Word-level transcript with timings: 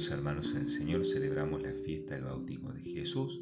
Queridos 0.00 0.18
hermanos 0.18 0.52
en 0.52 0.62
el 0.62 0.68
Señor, 0.68 1.04
celebramos 1.04 1.60
la 1.60 1.72
fiesta 1.72 2.14
del 2.14 2.24
bautismo 2.24 2.72
de 2.72 2.80
Jesús, 2.80 3.38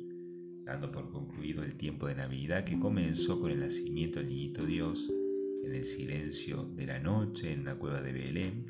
dando 0.65 0.91
por 0.91 1.09
concluido 1.09 1.63
el 1.63 1.77
tiempo 1.77 2.09
de 2.09 2.17
Navidad 2.17 2.65
que 2.65 2.81
comenzó 2.81 3.41
con 3.41 3.53
el 3.53 3.61
nacimiento 3.61 4.19
del 4.19 4.31
niñito 4.31 4.67
Dios 4.67 5.09
en 5.63 5.73
el 5.73 5.85
silencio 5.85 6.65
de 6.75 6.87
la 6.87 6.99
noche 6.99 7.53
en 7.53 7.61
una 7.61 7.79
cueva 7.79 8.03
de 8.03 8.13
Belén. 8.13 8.67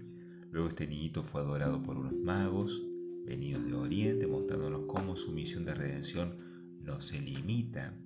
Luego 0.50 0.68
este 0.68 0.86
niñito 0.86 1.22
fue 1.22 1.40
adorado 1.40 1.82
por 1.82 1.96
unos 1.96 2.12
magos 2.12 2.84
venidos 3.24 3.64
de 3.64 3.72
Oriente, 3.72 4.27
mostrándonos 4.27 4.82
cómo 4.86 5.16
su 5.16 5.32
misión 5.32 5.64
de 5.64 5.74
redención 5.74 6.36
no 6.82 7.00
se 7.00 7.18
limita 7.18 7.98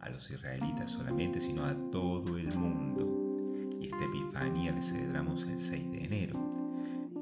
a 0.00 0.10
los 0.10 0.30
israelitas 0.30 0.90
solamente, 0.90 1.40
sino 1.40 1.64
a 1.64 1.74
todo 1.90 2.36
el 2.36 2.54
mundo. 2.58 3.38
Y 3.80 3.86
esta 3.86 4.04
Epifanía 4.04 4.72
la 4.72 4.82
celebramos 4.82 5.44
el 5.46 5.56
6 5.56 5.92
de 5.92 6.04
enero. 6.04 6.54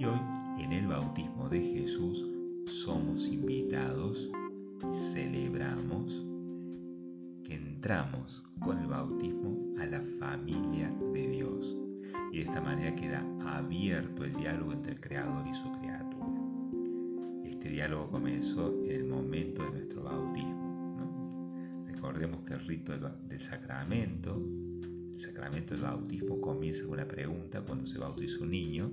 Y 0.00 0.04
hoy, 0.04 0.18
en 0.62 0.72
el 0.72 0.86
bautismo 0.86 1.48
de 1.48 1.60
Jesús, 1.60 2.24
somos 2.66 3.28
invitados 3.28 4.30
y 4.80 4.94
celebramos 4.94 6.24
que 7.42 7.54
entramos 7.54 8.44
con 8.60 8.78
el 8.78 8.86
bautismo 8.86 9.74
a 9.80 9.86
la 9.86 10.00
familia 10.00 10.88
de 11.12 11.28
Dios. 11.28 11.76
Y 12.30 12.38
de 12.38 12.42
esta 12.44 12.60
manera 12.60 12.94
queda 12.94 13.26
abierto 13.44 14.24
el 14.24 14.34
diálogo 14.34 14.72
entre 14.72 14.92
el 14.92 15.00
Creador 15.00 15.46
y 15.48 15.54
su 15.54 15.70
criatura. 15.72 16.40
Este 17.44 17.68
diálogo 17.68 18.10
comenzó 18.12 18.72
en 18.84 18.90
el 18.92 19.04
momento 19.04 19.64
de 19.64 19.70
nuestro 19.72 20.04
bautismo. 20.04 21.52
Recordemos 21.86 22.44
que 22.44 22.54
el 22.54 22.60
rito 22.66 22.92
del, 22.92 23.40
sacramento, 23.40 24.40
el 25.14 25.20
sacramento 25.20 25.74
del 25.74 25.82
bautismo 25.82 26.40
comienza 26.40 26.84
con 26.84 26.92
una 26.94 27.08
pregunta 27.08 27.62
cuando 27.62 27.84
se 27.84 27.98
bautiza 27.98 28.42
un 28.44 28.50
niño, 28.50 28.92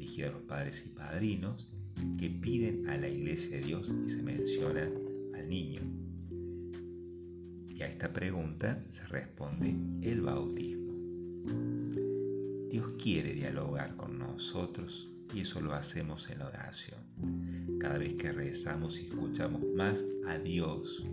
dirigida 0.00 0.28
a 0.28 0.32
los 0.32 0.42
padres 0.42 0.82
y 0.86 0.88
padrinos, 0.88 1.68
que 2.18 2.30
piden 2.30 2.88
a 2.88 2.96
la 2.96 3.08
iglesia 3.08 3.58
de 3.58 3.66
Dios 3.66 3.92
y 4.06 4.08
se 4.08 4.22
menciona 4.22 4.88
al 5.34 5.48
niño. 5.48 5.82
Y 7.68 7.82
a 7.82 7.86
esta 7.86 8.10
pregunta 8.10 8.82
se 8.88 9.06
responde 9.08 9.76
el 10.00 10.22
bautismo. 10.22 10.94
Dios 12.70 12.94
quiere 13.02 13.34
dialogar 13.34 13.94
con 13.96 14.18
nosotros 14.18 15.10
y 15.34 15.40
eso 15.40 15.60
lo 15.60 15.74
hacemos 15.74 16.30
en 16.30 16.40
oración. 16.40 17.00
Cada 17.78 17.98
vez 17.98 18.14
que 18.14 18.32
rezamos 18.32 18.98
y 19.00 19.06
escuchamos 19.06 19.62
más 19.76 20.02
a 20.26 20.38
Dios 20.38 21.04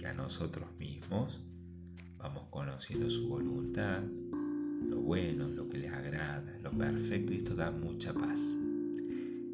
que 0.00 0.06
a 0.08 0.14
nosotros 0.14 0.66
mismos, 0.80 1.40
vamos 2.18 2.44
conociendo 2.50 3.08
su 3.08 3.28
voluntad, 3.28 4.02
lo 4.88 5.00
bueno, 5.00 5.46
lo 5.48 5.68
que 5.68 5.78
les 5.78 5.92
agrada, 5.92 6.58
perfecto 6.70 7.32
y 7.32 7.38
esto 7.38 7.54
da 7.54 7.70
mucha 7.70 8.12
paz. 8.12 8.54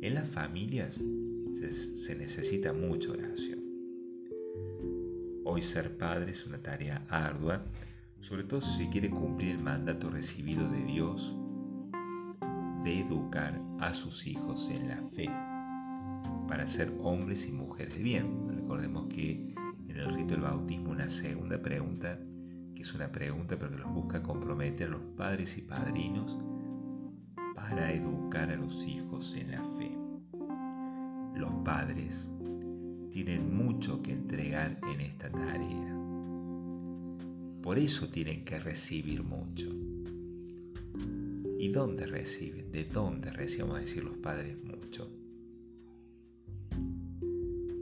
En 0.01 0.15
las 0.15 0.29
familias 0.29 1.01
se, 1.55 1.73
se 1.75 2.17
necesita 2.17 2.73
mucha 2.73 3.13
oración. 3.13 3.61
Hoy 5.45 5.63
ser 5.63 5.97
padre 5.97 6.33
es 6.33 6.47
una 6.47 6.59
tarea 6.59 7.05
ardua, 7.09 7.65
sobre 8.21 8.45
todo 8.45 8.61
si 8.61 8.85
se 8.85 8.91
quiere 8.91 9.11
cumplir 9.11 9.57
el 9.57 9.63
mandato 9.63 10.11
recibido 10.11 10.69
de 10.71 10.85
Dios 10.85 11.35
de 12.85 13.01
educar 13.01 13.61
a 13.81 13.95
sus 13.95 14.27
hijos 14.27 14.71
en 14.71 14.89
la 14.89 15.03
fe 15.03 15.29
para 16.49 16.67
ser 16.67 16.93
hombres 17.03 17.49
y 17.49 17.53
mujeres 17.53 17.97
de 17.97 18.03
bien. 18.03 18.49
Recordemos 18.49 19.07
que 19.09 19.55
en 19.89 19.97
el 19.97 20.15
rito 20.15 20.35
del 20.35 20.43
bautismo 20.43 20.91
una 20.91 21.09
segunda 21.09 21.61
pregunta, 21.61 22.19
que 22.75 22.83
es 22.83 22.95
una 22.95 23.11
pregunta 23.11 23.59
pero 23.59 23.71
que 23.71 23.79
los 23.79 23.93
busca 23.93 24.23
comprometer 24.23 24.89
a 24.89 24.91
los 24.91 25.03
padres 25.17 25.57
y 25.59 25.63
padrinos 25.63 26.39
para 27.69 27.93
educar 27.93 28.49
a 28.51 28.57
los 28.57 28.87
hijos 28.87 29.35
en 29.35 29.51
la 29.51 29.63
fe. 29.77 29.91
Los 31.35 31.51
padres 31.65 32.29
tienen 33.11 33.57
mucho 33.57 34.01
que 34.03 34.13
entregar 34.13 34.79
en 34.93 35.01
esta 35.01 35.29
tarea. 35.31 35.95
Por 37.63 37.79
eso 37.79 38.09
tienen 38.09 38.45
que 38.45 38.61
recibir 38.61 39.25
mucho. 39.25 39.69
¿Y 41.59 41.69
dónde 41.69 42.07
reciben? 42.07 42.71
¿De 42.71 42.85
dónde 42.85 43.31
reciben, 43.31 43.73
a 43.73 43.81
decir 43.81 44.05
los 44.05 44.17
padres, 44.19 44.57
mucho? 44.63 45.11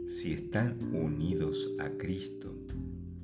Si 0.07 0.33
están 0.33 0.79
unidos 0.95 1.75
a 1.79 1.91
Cristo 1.99 2.57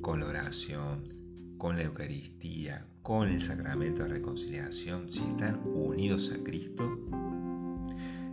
con 0.02 0.20
la 0.20 0.26
oración, 0.26 1.19
con 1.60 1.76
la 1.76 1.82
Eucaristía, 1.82 2.86
con 3.02 3.28
el 3.28 3.38
sacramento 3.38 4.02
de 4.02 4.08
reconciliación, 4.08 5.12
si 5.12 5.22
están 5.24 5.60
unidos 5.66 6.32
a 6.34 6.42
Cristo, 6.42 6.98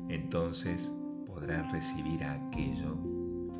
entonces 0.07 0.89
podrán 1.25 1.69
recibir 1.69 2.23
aquello 2.23 2.97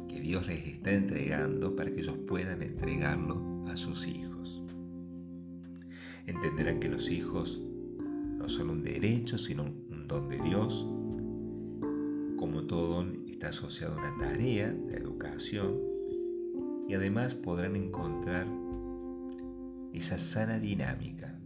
que 0.08 0.22
Dios 0.22 0.48
les 0.48 0.66
está 0.66 0.94
entregando 0.94 1.76
para 1.76 1.92
que 1.92 2.00
ellos 2.00 2.16
puedan 2.30 2.62
entregarlo 2.64 3.66
a 3.68 3.76
sus 3.76 4.08
hijos. 4.08 4.64
Entenderán 6.28 6.80
que 6.80 6.88
los 6.88 7.12
hijos 7.12 7.62
no 8.00 8.48
son 8.48 8.70
un 8.70 8.84
derecho, 8.84 9.38
sino 9.38 9.64
un 9.64 10.08
don 10.08 10.30
de 10.30 10.40
Dios. 10.40 10.88
Como 12.38 12.64
todo 12.68 13.06
está 13.28 13.50
asociado 13.50 13.96
a 13.96 13.98
una 13.98 14.18
tarea, 14.18 14.74
la 14.90 14.96
educación, 14.96 15.78
y 16.88 16.94
además 16.94 17.36
podrán 17.36 17.76
encontrar 17.76 18.48
esa 19.98 20.18
sana 20.18 20.60
dinámica 20.60 21.38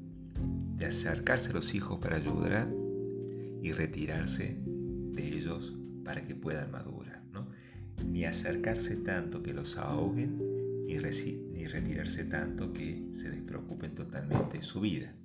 de 0.77 0.85
acercarse 0.85 1.51
a 1.51 1.53
los 1.53 1.73
hijos 1.73 1.99
para 1.99 2.17
ayudar 2.17 2.71
y 3.61 3.71
retirarse 3.71 4.59
de 4.65 5.27
ellos 5.27 5.77
para 6.03 6.25
que 6.25 6.35
puedan 6.35 6.71
madurar. 6.71 7.23
¿no? 7.31 7.47
Ni 8.05 8.25
acercarse 8.25 8.97
tanto 8.97 9.43
que 9.43 9.53
los 9.53 9.77
ahoguen, 9.77 10.37
ni, 10.85 10.95
ni 11.53 11.67
retirarse 11.67 12.25
tanto 12.25 12.73
que 12.73 13.07
se 13.11 13.29
despreocupen 13.29 13.95
totalmente 13.95 14.57
de 14.57 14.63
su 14.63 14.81
vida 14.81 15.15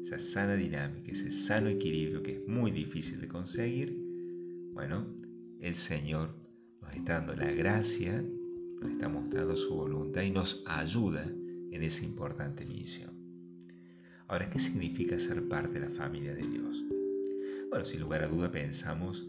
esa 0.00 0.18
sana 0.18 0.56
dinámica, 0.56 1.12
ese 1.12 1.30
sano 1.30 1.68
equilibrio 1.68 2.22
que 2.22 2.32
es 2.32 2.48
muy 2.48 2.72
difícil 2.72 3.20
de 3.20 3.28
conseguir, 3.28 3.96
bueno, 4.72 5.06
el 5.60 5.74
Señor 5.74 6.34
nos 6.80 6.94
está 6.94 7.14
dando 7.14 7.36
la 7.36 7.52
gracia, 7.52 8.20
nos 8.80 8.90
está 8.90 9.08
mostrando 9.08 9.56
su 9.56 9.76
voluntad 9.76 10.22
y 10.22 10.30
nos 10.30 10.64
ayuda 10.66 11.30
en 11.70 11.82
esa 11.82 12.04
importante 12.04 12.64
misión. 12.64 13.10
Ahora, 14.28 14.48
¿qué 14.48 14.60
significa 14.60 15.18
ser 15.18 15.48
parte 15.48 15.80
de 15.80 15.86
la 15.86 15.90
familia 15.90 16.34
de 16.34 16.46
Dios? 16.46 16.84
Bueno, 17.68 17.84
sin 17.84 18.00
lugar 18.00 18.22
a 18.22 18.28
duda 18.28 18.50
pensamos 18.50 19.26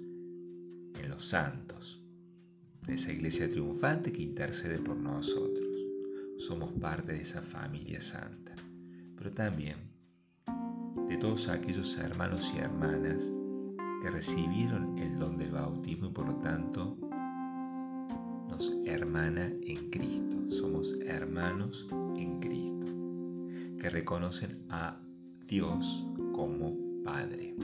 en 0.99 1.09
los 1.09 1.25
santos, 1.25 2.03
de 2.85 2.95
esa 2.95 3.11
iglesia 3.11 3.47
triunfante 3.47 4.11
que 4.11 4.23
intercede 4.23 4.79
por 4.79 4.97
nosotros. 4.97 5.67
Somos 6.37 6.73
parte 6.73 7.13
de 7.13 7.21
esa 7.21 7.41
familia 7.41 8.01
santa. 8.01 8.55
Pero 9.15 9.31
también 9.31 9.77
de 11.07 11.17
todos 11.17 11.47
aquellos 11.49 11.97
hermanos 11.97 12.53
y 12.55 12.59
hermanas 12.59 13.31
que 14.01 14.09
recibieron 14.09 14.97
el 14.97 15.19
don 15.19 15.37
del 15.37 15.51
bautismo 15.51 16.00
hermana 19.01 19.51
en 19.63 19.89
Cristo. 19.89 20.37
Somos 20.51 20.95
hermanos 21.01 21.87
en 22.15 22.39
Cristo, 22.39 22.85
que 23.79 23.89
reconocen 23.89 24.63
a 24.69 25.01
Dios 25.47 26.07
como 26.33 26.77
Padre. 27.03 27.55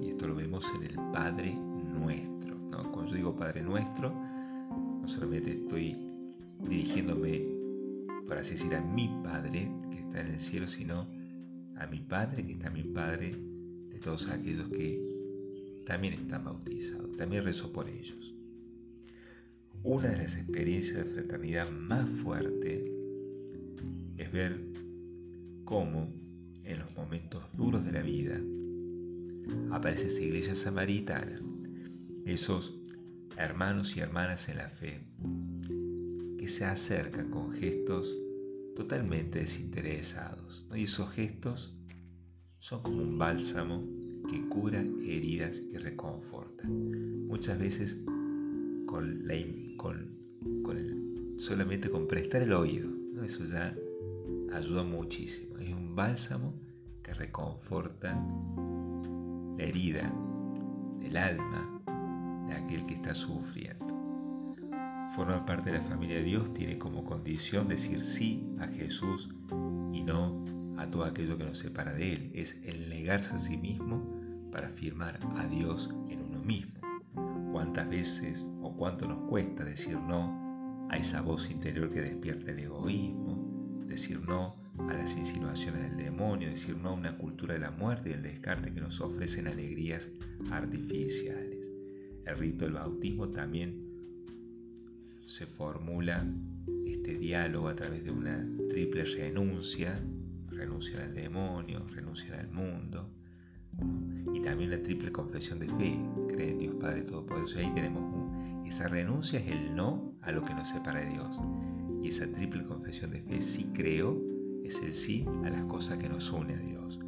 Y 0.00 0.08
esto 0.08 0.26
lo 0.26 0.34
vemos 0.34 0.72
en 0.76 0.82
el 0.82 0.96
Padre 1.12 1.54
nuestro. 1.54 2.58
Cuando 2.90 3.06
yo 3.06 3.14
digo 3.14 3.36
Padre 3.36 3.62
nuestro, 3.62 4.10
no 4.10 5.06
solamente 5.06 5.52
estoy 5.52 5.96
dirigiéndome, 6.68 7.46
por 8.26 8.36
así 8.36 8.54
decir, 8.54 8.74
a 8.74 8.80
mi 8.80 9.08
Padre 9.22 9.70
que 9.92 10.00
está 10.00 10.22
en 10.22 10.26
el 10.26 10.40
cielo, 10.40 10.66
sino 10.66 11.06
a 11.76 11.86
mi 11.86 12.00
Padre, 12.00 12.44
que 12.44 12.52
es 12.54 12.58
también 12.58 12.92
Padre 12.92 13.32
de 13.90 13.98
todos 14.00 14.28
aquellos 14.28 14.68
que 14.70 15.82
también 15.86 16.14
están 16.14 16.44
bautizados. 16.44 17.16
También 17.16 17.44
rezo 17.44 17.72
por 17.72 17.88
ellos. 17.88 18.34
Una 19.84 20.10
de 20.10 20.16
las 20.16 20.36
experiencias 20.36 20.98
de 20.98 21.04
fraternidad 21.12 21.68
más 21.72 22.08
fuerte 22.08 22.84
es 24.16 24.30
ver 24.30 24.64
cómo 25.64 26.08
en 26.62 26.78
los 26.78 26.96
momentos 26.96 27.56
duros 27.56 27.84
de 27.84 27.90
la 27.90 28.02
vida 28.02 28.40
aparece 29.72 30.06
esa 30.06 30.22
iglesia 30.22 30.54
samaritana, 30.54 31.34
esos 32.26 32.78
hermanos 33.36 33.96
y 33.96 34.00
hermanas 34.00 34.48
en 34.48 34.58
la 34.58 34.70
fe 34.70 35.00
que 36.38 36.48
se 36.48 36.64
acercan 36.64 37.30
con 37.30 37.50
gestos 37.50 38.16
totalmente 38.76 39.40
desinteresados. 39.40 40.64
Y 40.76 40.84
esos 40.84 41.10
gestos 41.10 41.76
son 42.60 42.82
como 42.82 43.02
un 43.02 43.18
bálsamo 43.18 43.82
que 44.30 44.48
cura 44.48 44.80
heridas 44.80 45.60
y 45.72 45.76
reconforta. 45.76 46.68
Muchas 46.68 47.58
veces 47.58 47.98
solamente 51.42 51.90
con 51.90 52.06
prestar 52.06 52.42
el 52.42 52.52
oído. 52.52 52.88
Eso 53.24 53.44
ya 53.44 53.74
ayuda 54.52 54.84
muchísimo. 54.84 55.58
Es 55.58 55.70
un 55.70 55.94
bálsamo 55.94 56.54
que 57.02 57.12
reconforta 57.14 58.14
la 59.58 59.64
herida 59.64 60.12
del 61.00 61.16
alma 61.16 61.82
de 62.48 62.54
aquel 62.54 62.86
que 62.86 62.94
está 62.94 63.14
sufriendo. 63.14 63.86
Formar 65.16 65.44
parte 65.44 65.72
de 65.72 65.78
la 65.78 65.84
familia 65.84 66.16
de 66.16 66.22
Dios 66.22 66.54
tiene 66.54 66.78
como 66.78 67.04
condición 67.04 67.68
decir 67.68 68.00
sí 68.00 68.46
a 68.60 68.66
Jesús 68.68 69.28
y 69.92 70.02
no 70.02 70.44
a 70.78 70.86
todo 70.90 71.04
aquello 71.04 71.36
que 71.36 71.44
nos 71.44 71.58
separa 71.58 71.92
de 71.92 72.12
Él. 72.12 72.30
Es 72.34 72.56
el 72.64 72.88
negarse 72.88 73.34
a 73.34 73.38
sí 73.38 73.56
mismo 73.56 74.00
para 74.52 74.68
afirmar 74.68 75.18
a 75.36 75.46
Dios 75.48 75.94
en 76.08 76.22
uno 76.22 76.40
mismo. 76.42 76.80
¿Cuántas 77.52 77.88
veces 77.90 78.44
cuánto 78.76 79.06
nos 79.06 79.28
cuesta 79.28 79.64
decir 79.64 79.98
no 79.98 80.88
a 80.90 80.96
esa 80.96 81.22
voz 81.22 81.50
interior 81.50 81.88
que 81.88 82.00
despierta 82.00 82.50
el 82.50 82.58
egoísmo, 82.58 83.78
decir 83.86 84.20
no 84.20 84.56
a 84.88 84.94
las 84.94 85.16
insinuaciones 85.16 85.82
del 85.82 85.96
demonio, 85.96 86.48
decir 86.48 86.76
no 86.76 86.90
a 86.90 86.94
una 86.94 87.16
cultura 87.16 87.54
de 87.54 87.60
la 87.60 87.70
muerte 87.70 88.10
y 88.10 88.12
el 88.14 88.22
descarte 88.22 88.72
que 88.72 88.80
nos 88.80 89.00
ofrecen 89.00 89.46
alegrías 89.46 90.10
artificiales. 90.50 91.70
El 92.24 92.36
rito 92.36 92.64
del 92.64 92.74
bautismo 92.74 93.28
también 93.30 93.92
se 94.96 95.46
formula 95.46 96.24
este 96.86 97.16
diálogo 97.18 97.68
a 97.68 97.74
través 97.74 98.04
de 98.04 98.10
una 98.10 98.46
triple 98.68 99.04
renuncia, 99.04 99.94
renuncia 100.48 101.02
al 101.02 101.14
demonio, 101.14 101.86
renuncia 101.88 102.38
al 102.38 102.50
mundo, 102.50 103.10
y 104.34 104.40
también 104.40 104.70
la 104.70 104.82
triple 104.82 105.10
confesión 105.10 105.58
de 105.58 105.68
fe, 105.68 105.98
cree 106.28 106.50
en 106.50 106.58
Dios 106.58 106.74
Padre 106.76 107.02
Todopoderoso. 107.02 107.58
Ahí 107.58 107.72
tenemos 107.74 108.21
esa 108.72 108.88
renuncia 108.88 109.38
es 109.38 109.48
el 109.48 109.74
no 109.74 110.14
a 110.22 110.32
lo 110.32 110.42
que 110.46 110.54
nos 110.54 110.70
separa 110.70 111.00
de 111.00 111.10
Dios. 111.10 111.38
Y 112.02 112.08
esa 112.08 112.26
triple 112.32 112.64
confesión 112.64 113.10
de 113.10 113.20
fe, 113.20 113.42
sí 113.42 113.70
creo, 113.74 114.18
es 114.64 114.80
el 114.82 114.94
sí 114.94 115.26
a 115.44 115.50
las 115.50 115.66
cosas 115.66 115.98
que 115.98 116.08
nos 116.08 116.32
une 116.32 116.54
a 116.54 116.56
Dios. 116.56 116.98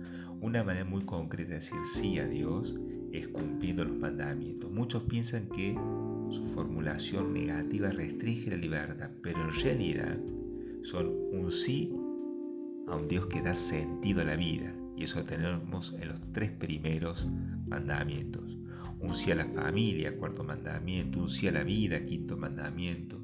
Una 0.42 0.62
manera 0.62 0.84
muy 0.84 1.06
concreta 1.06 1.48
de 1.48 1.54
decir 1.54 1.78
sí 1.86 2.18
a 2.18 2.26
Dios 2.26 2.74
es 3.12 3.28
cumpliendo 3.28 3.82
los 3.86 3.96
mandamientos. 3.96 4.70
Muchos 4.70 5.04
piensan 5.04 5.48
que 5.48 5.72
su 6.28 6.44
formulación 6.44 7.32
negativa 7.32 7.88
restringe 7.88 8.50
la 8.50 8.56
libertad, 8.58 9.10
pero 9.22 9.40
en 9.40 9.62
realidad 9.62 10.18
son 10.82 11.14
un 11.32 11.50
sí 11.50 11.96
a 12.88 12.94
un 12.94 13.08
Dios 13.08 13.26
que 13.28 13.40
da 13.40 13.54
sentido 13.54 14.20
a 14.20 14.26
la 14.26 14.36
vida. 14.36 14.70
Y 14.98 15.04
eso 15.04 15.24
tenemos 15.24 15.94
en 15.98 16.08
los 16.08 16.20
tres 16.32 16.50
primeros 16.50 17.26
mandamientos. 17.66 18.58
Un 19.04 19.14
sí 19.14 19.30
a 19.30 19.34
la 19.36 19.46
familia, 19.46 20.16
cuarto 20.16 20.42
mandamiento. 20.42 21.20
Un 21.20 21.30
sí 21.30 21.46
a 21.46 21.52
la 21.52 21.64
vida, 21.64 22.04
quinto 22.04 22.36
mandamiento. 22.36 23.18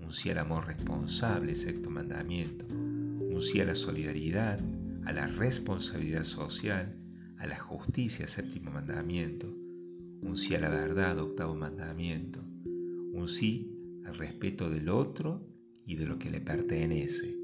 Un 0.00 0.12
sí 0.12 0.30
al 0.30 0.38
amor 0.38 0.66
responsable, 0.66 1.54
sexto 1.54 1.90
mandamiento 1.90 2.66
un 3.32 3.40
sí 3.40 3.60
a 3.60 3.64
la 3.64 3.74
solidaridad, 3.74 4.60
a 5.04 5.12
la 5.12 5.26
responsabilidad 5.26 6.24
social, 6.24 6.94
a 7.38 7.46
la 7.46 7.58
justicia, 7.58 8.26
séptimo 8.26 8.70
mandamiento, 8.70 9.48
un 10.22 10.36
sí 10.36 10.54
a 10.54 10.60
la 10.60 10.68
verdad, 10.68 11.18
octavo 11.18 11.54
mandamiento, 11.54 12.40
un 12.44 13.26
sí 13.28 14.00
al 14.04 14.16
respeto 14.16 14.68
del 14.68 14.88
otro 14.90 15.48
y 15.86 15.96
de 15.96 16.06
lo 16.06 16.18
que 16.18 16.30
le 16.30 16.40
pertenece, 16.40 17.34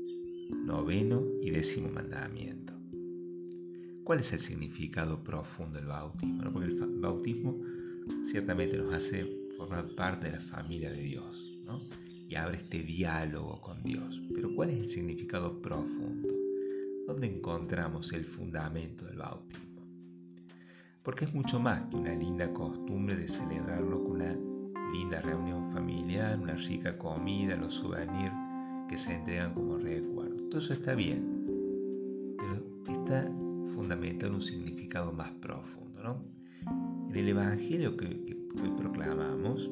noveno 0.64 1.24
y 1.42 1.50
décimo 1.50 1.88
mandamiento. 1.88 2.77
¿Cuál 4.08 4.20
es 4.20 4.32
el 4.32 4.38
significado 4.38 5.22
profundo 5.22 5.78
del 5.78 5.88
bautismo? 5.88 6.50
Porque 6.50 6.68
el 6.68 6.98
bautismo 6.98 7.60
ciertamente 8.24 8.78
nos 8.78 8.94
hace 8.94 9.44
formar 9.54 9.86
parte 9.96 10.28
de 10.28 10.32
la 10.32 10.40
familia 10.40 10.90
de 10.90 11.02
Dios. 11.02 11.52
y 12.26 12.34
abre 12.34 12.56
este 12.56 12.82
diálogo 12.82 13.60
con 13.60 13.82
Dios. 13.82 14.22
Pero 14.34 14.54
¿cuál 14.54 14.70
es 14.70 14.78
el 14.78 14.88
significado 14.88 15.60
profundo? 15.60 16.26
¿Dónde 17.06 17.26
encontramos 17.26 18.14
el 18.14 18.24
fundamento 18.24 19.04
del 19.04 19.18
bautismo? 19.18 19.82
Porque 21.02 21.26
es 21.26 21.34
mucho 21.34 21.60
más 21.60 21.82
que 21.90 21.96
una 21.96 22.14
linda 22.14 22.50
costumbre 22.54 23.14
de 23.14 23.28
celebrarlo 23.28 24.02
con 24.04 24.12
una 24.12 24.34
linda 24.90 25.20
reunión 25.20 25.70
familiar, 25.70 26.40
una 26.40 26.54
rica 26.54 26.96
comida, 26.96 27.56
los 27.56 27.74
souvenirs 27.74 28.32
que 28.88 28.96
se 28.96 29.16
entregan 29.16 29.52
como 29.52 29.76
recuerdo. 29.76 30.48
Todo 30.48 30.60
eso 30.60 30.72
está 30.72 30.94
bien, 30.94 31.44
pero 32.38 33.02
está 33.02 33.30
fundamentado 33.68 34.28
en 34.28 34.34
un 34.36 34.42
significado 34.42 35.12
más 35.12 35.30
profundo. 35.32 36.02
¿no? 36.02 36.24
En 37.10 37.16
el 37.16 37.28
Evangelio 37.28 37.96
que, 37.96 38.08
que 38.24 38.34
hoy 38.62 38.70
proclamamos, 38.76 39.70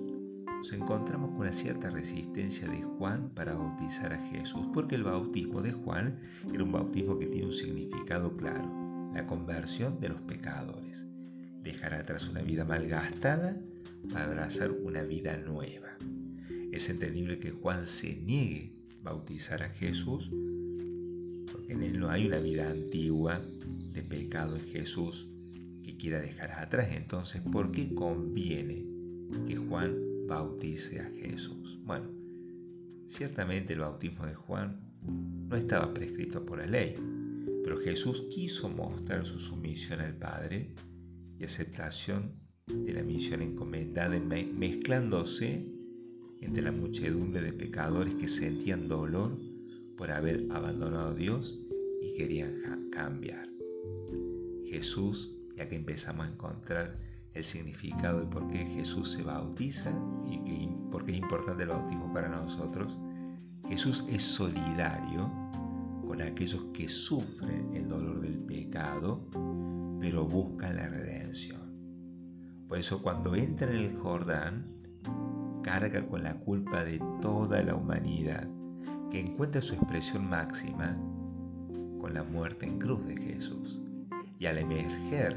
nos 0.56 0.72
encontramos 0.72 1.31
con 1.31 1.40
una 1.40 1.52
cierta 1.52 1.90
resistencia 1.90 2.69
de 2.69 2.82
Juan 2.82 3.31
para 3.34 3.54
bautizar 3.54 4.12
a 4.12 4.22
Jesús, 4.31 4.66
porque 4.72 4.94
el 4.94 5.04
bautismo 5.04 5.60
de 5.60 5.72
Juan 5.72 6.19
era 6.52 6.64
un 6.64 6.72
bautismo 6.72 7.19
que 7.19 7.26
tiene 7.26 7.46
un 7.46 7.52
significado 7.52 8.37
claro, 8.37 9.10
la 9.14 9.26
conversión 9.26 10.00
de 10.00 10.08
los 10.10 10.20
pecadores, 10.22 11.06
dejar 11.62 11.94
atrás 11.94 12.28
una 12.28 12.43
vida 12.43 12.64
malgastada 12.64 13.60
para 14.12 14.25
abrazar 14.25 14.70
una 14.70 15.02
vida 15.02 15.37
nueva. 15.37 15.88
Es 16.72 16.88
entendible 16.90 17.38
que 17.38 17.50
Juan 17.50 17.87
se 17.87 18.16
niegue 18.16 18.72
a 19.00 19.10
bautizar 19.10 19.62
a 19.62 19.69
Jesús, 19.69 20.31
porque 21.52 21.72
en 21.72 21.82
él 21.82 22.00
no 22.00 22.10
hay 22.10 22.26
una 22.26 22.38
vida 22.38 22.70
antigua 22.70 23.40
de 23.96 24.02
pecado 24.02 24.54
en 24.54 24.62
Jesús 24.62 25.28
que 25.82 25.96
quiera 25.96 26.20
dejar 26.20 26.52
atrás. 26.52 26.88
Entonces, 26.93 27.43
¿por 27.43 27.72
qué 27.72 27.93
conviene 27.94 28.87
que 29.46 29.56
Juan 29.56 30.06
bautice 30.26 31.00
a 31.00 31.10
Jesús. 31.10 31.78
Bueno, 31.84 32.10
ciertamente 33.06 33.75
el 33.75 33.81
bautismo 33.81 34.26
de 34.26 34.34
Juan 34.34 34.81
no 35.48 35.56
estaba 35.56 35.93
prescrito 35.94 36.44
por 36.44 36.58
la 36.58 36.66
ley, 36.66 36.94
pero 37.62 37.78
Jesús 37.78 38.22
quiso 38.34 38.69
mostrar 38.69 39.26
su 39.26 39.38
sumisión 39.38 40.00
al 40.00 40.16
Padre 40.16 40.75
y 41.38 41.44
aceptación 41.44 42.40
de 42.66 42.93
la 42.93 43.02
misión 43.02 43.43
encomendada 43.43 44.19
mezclándose 44.19 45.64
entre 46.40 46.62
la 46.62 46.72
muchedumbre 46.72 47.40
de 47.40 47.52
pecadores 47.52 48.14
que 48.16 48.28
sentían 48.28 48.88
dolor 48.88 49.38
por 49.96 50.10
haber 50.10 50.46
abandonado 50.50 51.10
a 51.10 51.14
Dios 51.14 51.58
y 52.02 52.14
querían 52.14 52.54
cambiar. 52.90 53.56
Jesús, 54.71 55.35
ya 55.57 55.69
que 55.69 55.77
empezamos 55.77 56.27
a 56.27 56.31
encontrar 56.31 56.99
el 57.35 57.45
significado 57.45 58.21
de 58.21 58.27
por 58.27 58.49
qué 58.49 58.59
Jesús 58.59 59.13
se 59.13 59.23
bautiza 59.23 59.91
y 60.27 60.69
por 60.91 61.05
qué 61.05 61.13
es 61.13 61.19
importante 61.19 61.65
el 61.65 61.69
bautismo 61.69 62.13
para 62.13 62.29
nosotros, 62.29 62.99
Jesús 63.69 64.05
es 64.09 64.23
solidario 64.23 65.31
con 66.07 66.23
aquellos 66.23 66.65
que 66.73 66.89
sufren 66.89 67.75
el 67.75 67.89
dolor 67.89 68.20
del 68.20 68.39
pecado, 68.39 69.29
pero 70.01 70.25
buscan 70.25 70.77
la 70.77 70.89
redención. 70.89 71.61
Por 72.69 72.79
eso 72.79 73.03
cuando 73.03 73.35
entra 73.35 73.70
en 73.70 73.77
el 73.77 73.96
Jordán, 73.96 74.67
carga 75.63 76.06
con 76.06 76.23
la 76.23 76.39
culpa 76.41 76.85
de 76.85 77.01
toda 77.20 77.63
la 77.63 77.75
humanidad, 77.75 78.49
que 79.11 79.20
encuentra 79.20 79.61
su 79.61 79.75
expresión 79.75 80.29
máxima 80.29 80.96
con 82.01 82.15
la 82.15 82.23
muerte 82.23 82.67
en 82.67 82.79
cruz 82.79 83.05
de 83.06 83.17
Jesús. 83.17 83.82
Y 84.38 84.46
al 84.46 84.58
emerger 84.58 85.36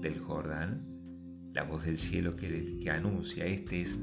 del 0.00 0.18
Jordán, 0.18 0.86
la 1.52 1.64
voz 1.64 1.84
del 1.84 1.96
cielo 1.96 2.36
que, 2.36 2.78
que 2.82 2.90
anuncia, 2.90 3.44
este 3.44 3.82
es 3.82 3.98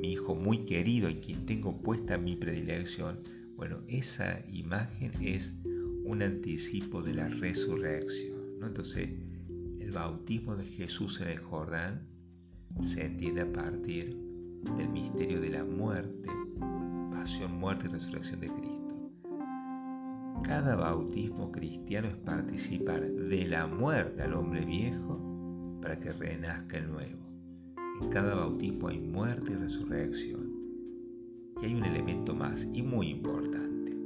mi 0.00 0.12
hijo 0.12 0.34
muy 0.34 0.64
querido 0.64 1.10
y 1.10 1.16
quien 1.16 1.44
tengo 1.46 1.82
puesta 1.82 2.16
mi 2.16 2.36
predilección, 2.36 3.20
bueno, 3.56 3.82
esa 3.88 4.40
imagen 4.48 5.12
es 5.20 5.52
un 6.04 6.22
anticipo 6.22 7.02
de 7.02 7.14
la 7.14 7.28
resurrección. 7.28 8.58
¿no? 8.58 8.68
Entonces, 8.68 9.10
el 9.80 9.90
bautismo 9.92 10.56
de 10.56 10.64
Jesús 10.64 11.20
en 11.20 11.28
el 11.28 11.38
Jordán 11.38 12.06
se 12.80 13.04
entiende 13.04 13.42
a 13.42 13.52
partir 13.52 14.16
del 14.76 14.88
misterio 14.88 15.40
de 15.40 15.50
la 15.50 15.64
muerte, 15.64 16.28
pasión, 17.10 17.58
muerte 17.58 17.86
y 17.86 17.92
resurrección 17.92 18.40
de 18.40 18.48
Cristo. 18.48 18.79
Cada 20.42 20.74
bautismo 20.76 21.52
cristiano 21.52 22.08
es 22.08 22.16
participar 22.16 23.08
de 23.08 23.46
la 23.46 23.66
muerte 23.66 24.22
al 24.22 24.34
hombre 24.34 24.64
viejo 24.64 25.78
para 25.80 25.98
que 25.98 26.12
renazca 26.12 26.78
el 26.78 26.90
nuevo. 26.90 27.20
En 28.02 28.08
cada 28.08 28.34
bautismo 28.34 28.88
hay 28.88 28.98
muerte 28.98 29.52
y 29.52 29.56
resurrección. 29.56 30.50
Y 31.62 31.66
hay 31.66 31.74
un 31.74 31.84
elemento 31.84 32.34
más 32.34 32.66
y 32.72 32.82
muy 32.82 33.08
importante. 33.08 33.96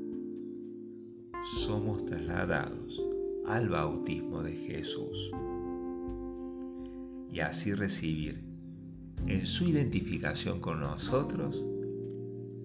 Somos 1.43 2.05
trasladados 2.07 3.05
al 3.47 3.69
bautismo 3.69 4.43
de 4.43 4.53
Jesús 4.53 5.31
y 7.31 7.41
así 7.41 7.75
recibir 7.75 8.43
en 9.27 9.47
su 9.47 9.69
identificación 9.69 10.61
con 10.61 10.81
nosotros 10.81 11.65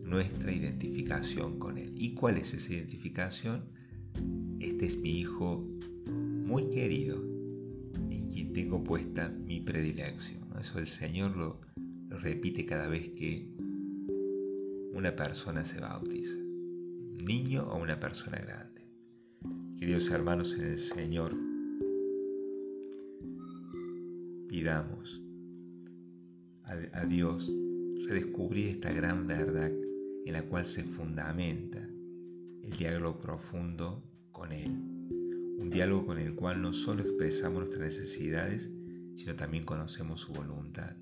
nuestra 0.10 0.51
identificación 0.51 1.60
con 1.60 1.78
Él. 1.78 1.94
¿Y 1.96 2.13
cuál 2.13 2.38
es 2.38 2.54
esa 2.54 2.74
identificación? 2.74 3.63
Este 4.60 4.86
es 4.86 4.98
mi 4.98 5.20
Hijo 5.20 5.66
muy 6.46 6.70
querido, 6.70 7.30
tengo 8.54 8.84
puesta 8.84 9.30
mi 9.30 9.62
predilección. 9.62 10.42
Eso 10.60 10.80
el 10.80 10.88
Señor 10.88 11.36
lo, 11.38 11.62
repite 12.10 12.66
cada 12.66 12.88
vez 12.88 13.10
que 13.10 13.54
una 14.94 15.16
persona 15.16 15.63
se 15.63 15.80
bautiza, 15.80 16.36
un 16.36 17.24
niño 17.25 17.68
o 17.70 17.82
una 17.82 18.00
persona 18.00 18.38
grande. 18.39 18.86
Queridos 19.78 20.10
hermanos 20.10 20.56
en 20.56 20.66
el 20.66 20.80
Señor, 20.80 21.34
pidamos 24.50 25.22
a, 26.63 27.06
Dios, 27.06 27.54
redescubrir 28.08 28.68
esta 28.68 28.92
gran 28.92 29.25
verdad 29.25 29.72
en 30.26 30.34
la 30.34 30.44
cual 30.44 30.66
se 30.66 30.84
fundamenta 30.84 31.80
el 32.62 32.70
diálogo 32.78 33.18
profundo 33.18 34.04
con 34.32 34.52
Él. 34.52 34.72
Un 35.60 35.70
diálogo 35.70 36.08
con 36.08 36.20
el 36.20 36.36
cual 36.36 36.62
no 36.62 36.74
solo 36.74 37.02
expresamos 37.02 37.60
nuestras 37.60 37.82
necesidades, 37.82 38.70
sino 39.16 39.36
también 39.36 39.64
conocemos 39.64 40.22
su 40.22 40.34
voluntad. 40.34 40.96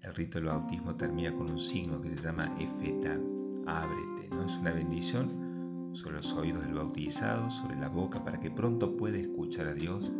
El 0.00 0.14
rito 0.14 0.38
del 0.38 0.48
bautismo 0.48 0.96
termina 0.96 1.34
con 1.34 1.50
un 1.50 1.58
signo 1.58 2.00
que 2.00 2.08
se 2.08 2.22
llama 2.22 2.54
efeta, 2.58 3.20
ábrete, 3.66 4.28
¿no? 4.30 4.44
Es 4.46 4.56
una 4.56 4.72
bendición 4.72 5.90
sobre 5.92 6.16
los 6.16 6.32
oídos 6.34 6.64
del 6.64 6.74
bautizado, 6.74 7.48
sobre 7.50 7.76
la 7.76 7.88
boca, 7.88 8.24
para 8.24 8.40
que 8.40 8.50
pronto 8.50 8.96
pueda 8.96 9.18
escuchar 9.18 9.68
a 9.68 9.74
Dios 9.74 10.12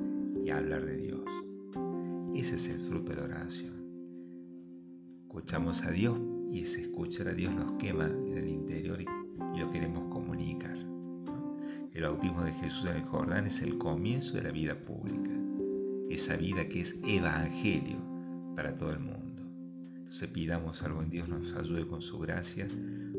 y 0.43 0.51
hablar 0.51 0.85
de 0.85 0.97
Dios. 0.97 1.25
Ese 2.35 2.57
es 2.57 2.69
el 2.69 2.81
fruto 2.81 3.11
de 3.11 3.17
la 3.17 3.25
oración. 3.25 3.75
Escuchamos 5.27 5.85
a 5.85 5.91
Dios 5.91 6.19
y 6.51 6.61
ese 6.61 6.83
escuchar 6.83 7.29
a 7.29 7.35
Dios 7.35 7.55
nos 7.55 7.77
quema 7.79 8.07
en 8.07 8.37
el 8.37 8.49
interior 8.49 9.01
y, 9.01 9.07
lo 9.59 9.71
queremos 9.71 10.13
comunicar. 10.13 10.77
El 11.93 12.03
bautismo 12.03 12.45
de 12.45 12.53
Jesús 12.53 12.85
en 12.87 12.97
el 12.97 13.05
Jordán 13.05 13.47
es 13.47 13.63
el 13.63 13.79
comienzo 13.79 14.37
de 14.37 14.43
la 14.43 14.51
vida 14.51 14.79
pública, 14.79 15.31
esa 16.11 16.37
vida 16.37 16.69
que 16.69 16.81
es 16.81 16.99
evangelio 17.07 17.97
para 18.55 18.75
todo 18.75 18.93
el 18.93 19.01
mundo. 19.01 19.43
Entonces 19.97 20.29
pidamos 20.29 20.83
algo 20.83 21.03
en 21.03 21.11
Dios 21.11 21.29
nos 21.29 21.55
ayude 21.55 21.87
con 21.87 22.03
su 22.03 22.19
gracia 22.19 22.67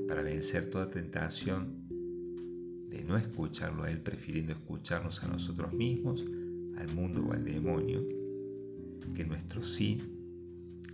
para 0.08 0.22
vencer 0.22 0.70
toda 0.70 0.90
tentación 0.90 1.88
de 2.90 3.04
no 3.04 3.18
escucharlo 3.18 3.84
a 3.84 3.92
Él, 3.92 4.00
prefiriendo 4.02 4.54
escucharnos 4.54 5.24
a 5.24 5.28
nosotros 5.28 5.74
mismos, 5.74 6.24
al 6.78 6.96
mundo 6.96 7.26
o 7.28 7.34
al 7.34 7.44
demonio, 7.44 8.08
que 9.16 9.26
nuestro 9.26 9.64
sí 9.64 9.98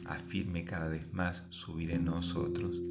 afirme 0.05 0.65
cada 0.65 0.89
vez 0.89 1.13
más 1.13 1.43
su 1.50 1.75
vida 1.75 1.93
en 1.93 2.05
nosotros 2.05 2.81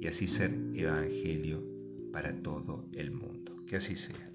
y 0.00 0.06
así 0.06 0.26
ser 0.26 0.50
evangelio 0.74 1.62
para 2.12 2.34
todo 2.42 2.84
el 2.92 3.10
mundo. 3.10 3.52
Que 3.66 3.76
así 3.76 3.96
sea. 3.96 4.30